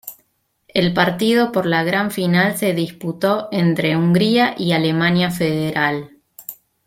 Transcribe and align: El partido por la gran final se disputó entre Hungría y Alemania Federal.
El 0.67 0.95
partido 0.95 1.51
por 1.51 1.67
la 1.67 1.83
gran 1.83 2.09
final 2.09 2.57
se 2.57 2.73
disputó 2.73 3.49
entre 3.51 3.95
Hungría 3.95 4.55
y 4.57 4.71
Alemania 4.71 5.29
Federal. 5.29 6.17